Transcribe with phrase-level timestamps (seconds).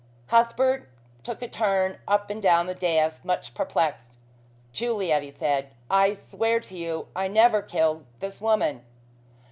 [0.27, 0.89] Cuthbert
[1.21, 4.17] took a turn up and down the dais much perplexed.
[4.73, 5.69] "Juliet," he said.
[5.91, 8.83] "I swear to you I never killed this woman."